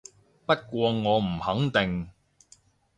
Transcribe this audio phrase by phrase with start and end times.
[0.47, 0.61] 不過
[1.03, 2.09] 我唔肯定